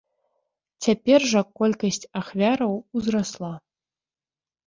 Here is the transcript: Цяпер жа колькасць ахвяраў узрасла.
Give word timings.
Цяпер 0.85 1.19
жа 1.31 1.41
колькасць 1.59 2.09
ахвяраў 2.21 2.73
узрасла. 3.01 3.51